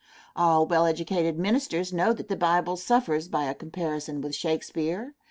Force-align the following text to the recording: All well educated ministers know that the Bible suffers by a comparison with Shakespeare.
All 0.35 0.65
well 0.65 0.87
educated 0.87 1.37
ministers 1.37 1.93
know 1.93 2.11
that 2.11 2.27
the 2.27 2.35
Bible 2.35 2.75
suffers 2.75 3.27
by 3.27 3.43
a 3.43 3.53
comparison 3.53 4.19
with 4.19 4.33
Shakespeare. 4.33 5.13